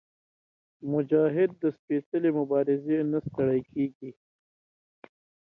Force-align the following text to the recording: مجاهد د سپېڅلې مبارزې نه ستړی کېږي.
مجاهد 0.91 1.49
د 1.63 1.63
سپېڅلې 1.77 2.29
مبارزې 2.39 2.97
نه 3.11 3.19
ستړی 3.27 3.59
کېږي. 3.71 4.11